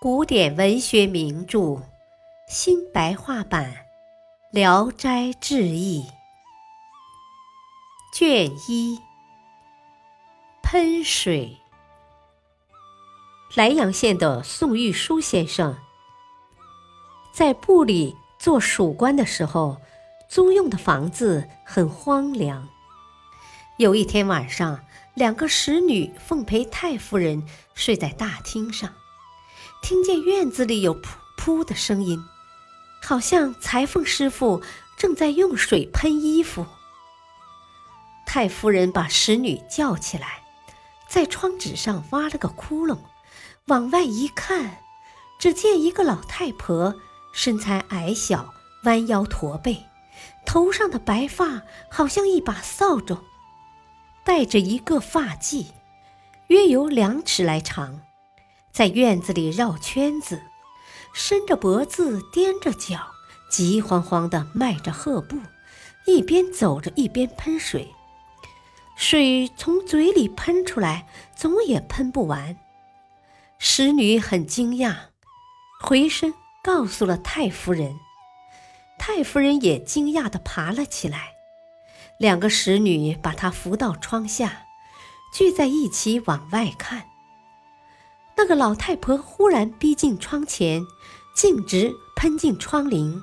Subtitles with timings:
[0.00, 1.82] 古典文学名著
[2.46, 3.72] 新白话版
[4.52, 6.04] 《聊斋志异》
[8.16, 9.00] 卷一：
[10.62, 11.58] 喷水。
[13.56, 15.76] 莱阳县的宋玉书先生
[17.32, 19.78] 在部里做属官的时候，
[20.28, 22.68] 租用的房子很荒凉。
[23.78, 24.78] 有一天晚上，
[25.14, 27.44] 两个使女奉陪太夫人
[27.74, 28.94] 睡在大厅上，
[29.82, 31.06] 听见院子里有噗
[31.36, 32.22] 噗的声音，
[33.02, 34.62] 好像裁缝师傅
[34.96, 36.66] 正在用水喷衣服。
[38.26, 40.42] 太夫人把使女叫起来，
[41.08, 42.98] 在窗纸上挖了个窟窿，
[43.66, 44.82] 往外一看，
[45.38, 46.94] 只见一个老太婆，
[47.32, 48.52] 身材矮小，
[48.84, 49.84] 弯腰驼背，
[50.44, 53.18] 头上的白发好像一把扫帚。
[54.24, 55.68] 带着一个发髻，
[56.48, 58.02] 约有两尺来长，
[58.78, 60.40] 在院子里绕圈子，
[61.12, 63.08] 伸着脖子，踮着脚，
[63.50, 65.36] 急慌慌地迈着鹤步，
[66.06, 67.92] 一边走着一边喷水。
[68.94, 72.56] 水从嘴里喷出来，总也喷不完。
[73.58, 74.94] 使女很惊讶，
[75.82, 77.96] 回身告诉了太夫人。
[78.96, 81.32] 太夫人也惊讶地爬了起来。
[82.20, 84.66] 两个使女把她扶到窗下，
[85.34, 87.06] 聚在一起往外看。
[88.38, 90.86] 那个老太婆忽然逼近窗前，
[91.34, 93.20] 径直喷进窗棂，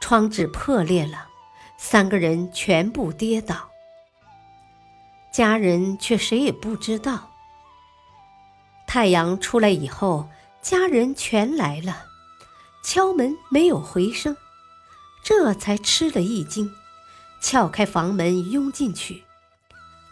[0.00, 1.28] 窗纸破裂了，
[1.76, 3.68] 三个人全部跌倒。
[5.30, 7.30] 家人却谁也不知道。
[8.86, 10.30] 太阳出来以后，
[10.62, 12.06] 家人全来了，
[12.82, 14.34] 敲门没有回声，
[15.22, 16.72] 这才吃了一惊。
[17.42, 19.24] 撬开房门，拥进去，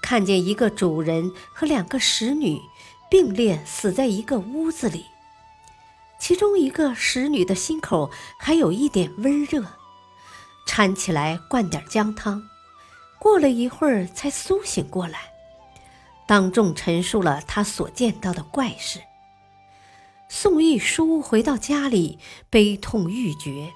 [0.03, 2.61] 看见一个主人和两个使女
[3.09, 5.07] 并列死在一个屋子里，
[6.19, 9.65] 其中一个使女的心口还有一点温热，
[10.67, 12.49] 搀起来灌点姜汤，
[13.19, 15.33] 过了一会儿才苏醒过来，
[16.27, 19.01] 当众陈述了他所见到的怪事。
[20.29, 22.19] 宋玉书回到家里，
[22.51, 23.73] 悲痛欲绝。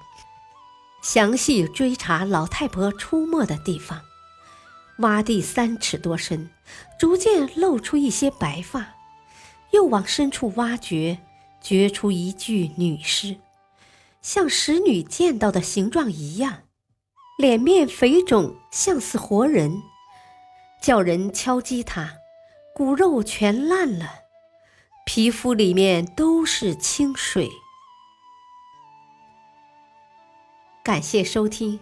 [1.01, 4.01] 详细追查老太婆出没的地方，
[4.97, 6.49] 挖地三尺多深，
[6.99, 8.95] 逐渐露出一些白发，
[9.71, 11.19] 又往深处挖掘，
[11.61, 13.37] 掘出一具女尸，
[14.21, 16.63] 像使女见到的形状一样，
[17.37, 19.81] 脸面肥肿，像似活人。
[20.81, 22.13] 叫人敲击她，
[22.73, 24.09] 骨肉全烂了，
[25.05, 27.49] 皮肤里面都是清水。
[30.81, 31.79] 感谢收听，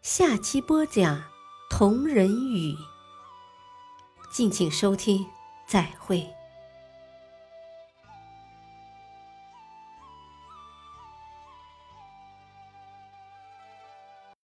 [0.00, 1.22] 下期播讲
[1.70, 2.74] 同人语。
[4.32, 5.26] 敬请收听，
[5.66, 6.37] 再会。